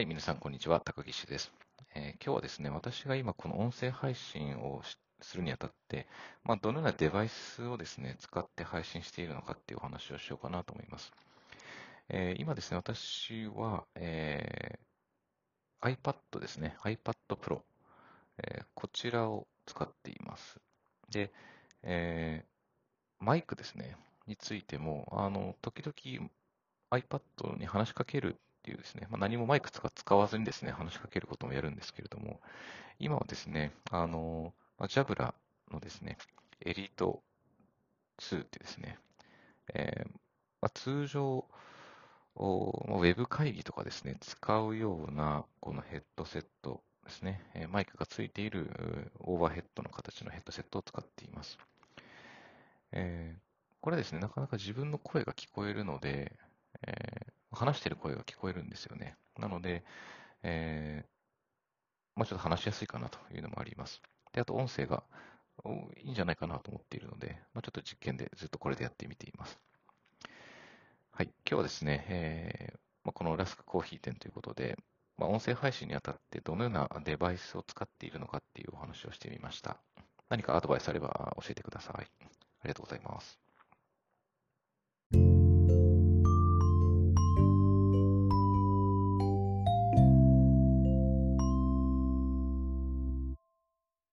[0.00, 0.80] はい、皆さん、こんにちは。
[0.80, 1.52] 高岸です、
[1.94, 4.80] えー、今日はですね、私が今、この音声配信を
[5.20, 6.06] するにあたって、
[6.42, 11.12] まあ、どのようなデバイスをですね、使って配信しているのかっていうお話をしようかなと思います。
[12.08, 17.60] えー、今ですね、私は、えー、iPad ですね、iPad Pro、
[18.38, 20.58] えこちらを使っています。
[21.10, 21.30] で、
[21.82, 22.46] え
[23.18, 23.96] マイクですね、
[24.26, 26.30] についても、あの、時々
[26.90, 32.40] iPad に話しかけるっていうですね、まあ、何もマイク使わずにですね、話しかけることもやるんですけれども、
[32.98, 34.52] 今はですね、あの、
[34.88, 35.34] ジャブラ
[35.72, 36.18] のですね、
[36.64, 37.22] エリート
[38.18, 38.98] 2ってですね、
[39.72, 40.08] えー、
[40.60, 41.46] まあ、通常、
[42.36, 51.58] ウェブ会議とかですね、使うようなこのヘッドセットですね、マイクがついているオーバーヘッドの形のヘッドセットを使っています。
[52.92, 53.40] えー、
[53.80, 56.36] これですね、なかなか自分の声が聞こえるので、
[56.86, 57.29] え、
[57.60, 59.16] 話してる声が聞こえるんですよね。
[59.38, 59.84] なので、
[60.42, 61.08] えー、
[62.16, 64.00] まあ、ちょっと話しやすいかなというのもあります。
[64.32, 65.02] で、あと音声が
[66.02, 69.58] いいんじゃないかなと思っているので、まあ、ちょっと実験でずっとこれでやってみています。
[71.12, 74.78] はい、今日はですね、えー、まあ、このラスクコーヒー店ということで、
[75.18, 79.76] まあ、音声配信にあたってどのようなデバイスを使っているのかっていうお話をしてみました。
[80.30, 81.94] 何かアドバイスあれば教えてください。
[81.96, 82.04] あ
[82.64, 83.49] りがとうございます。